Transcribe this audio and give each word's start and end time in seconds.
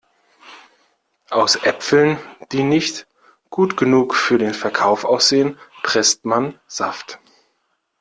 Aus 1.29 1.57
Äpfeln, 1.57 2.17
die 2.51 2.63
nicht 2.63 3.05
gut 3.51 3.77
genug 3.77 4.15
für 4.15 4.39
den 4.39 4.55
Verkauf 4.55 5.05
aussehen, 5.05 5.59
presst 5.83 6.25
man 6.25 6.59
Saft. 6.65 7.19